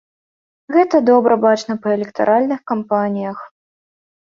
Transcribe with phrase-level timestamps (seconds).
[0.75, 3.47] Гэта добра бачна па электаральных кампаніях.